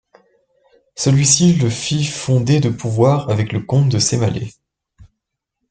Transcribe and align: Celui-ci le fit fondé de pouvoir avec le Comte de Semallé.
Celui-ci 0.95 1.53
le 1.57 1.69
fit 1.69 2.05
fondé 2.05 2.59
de 2.59 2.69
pouvoir 2.71 3.29
avec 3.29 3.53
le 3.53 3.59
Comte 3.59 3.89
de 3.89 3.99
Semallé. 3.99 4.49